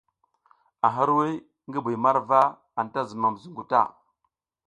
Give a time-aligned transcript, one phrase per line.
[0.85, 1.33] A hirwuy
[1.67, 2.41] ngi bi marwa,
[2.79, 3.81] anta zumam zungu ta.